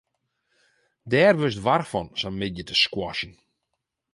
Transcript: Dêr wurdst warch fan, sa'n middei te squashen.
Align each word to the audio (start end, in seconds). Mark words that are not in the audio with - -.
Dêr 1.11 1.33
wurdst 1.39 1.63
warch 1.65 1.89
fan, 1.91 2.07
sa'n 2.19 2.35
middei 2.39 2.65
te 2.67 2.75
squashen. 2.83 3.33